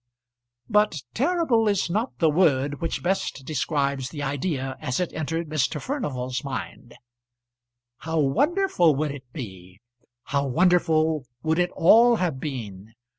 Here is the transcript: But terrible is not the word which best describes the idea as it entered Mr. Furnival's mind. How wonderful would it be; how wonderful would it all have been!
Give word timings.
But 0.67 1.03
terrible 1.13 1.67
is 1.67 1.87
not 1.87 2.17
the 2.17 2.31
word 2.31 2.81
which 2.81 3.03
best 3.03 3.45
describes 3.45 4.09
the 4.09 4.23
idea 4.23 4.75
as 4.81 4.99
it 4.99 5.13
entered 5.13 5.47
Mr. 5.47 5.79
Furnival's 5.79 6.43
mind. 6.43 6.95
How 7.97 8.19
wonderful 8.19 8.95
would 8.95 9.11
it 9.11 9.31
be; 9.31 9.79
how 10.23 10.47
wonderful 10.47 11.27
would 11.43 11.59
it 11.59 11.69
all 11.75 12.15
have 12.15 12.39
been! 12.39 12.95